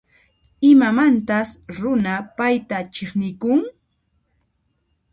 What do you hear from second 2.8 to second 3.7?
chiqnikun?